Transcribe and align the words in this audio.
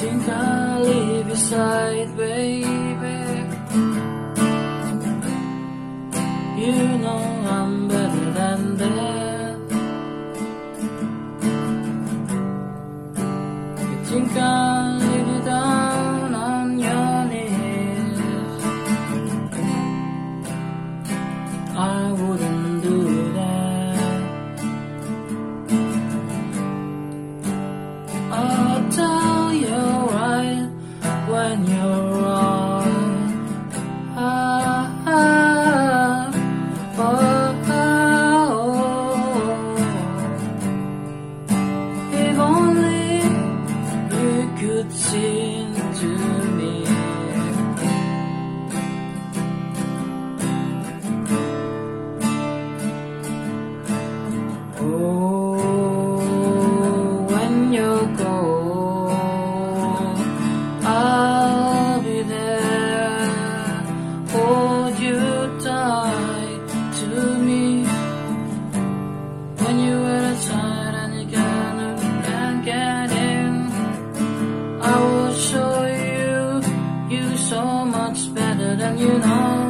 think 0.00 0.26
I'll 0.30 0.80
leave 0.80 1.26
your 1.26 1.36
side, 1.36 2.16
baby 2.16 2.64
You 6.62 6.72
know 7.02 7.22
I'm 7.58 7.88
better. 7.88 7.99
good 44.82 44.92
seems 44.92 46.00
to 46.00 46.06
me. 46.06 46.99
you 79.00 79.18
know. 79.18 79.69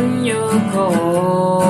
bao 0.00 0.08
nhiêu 0.08 1.69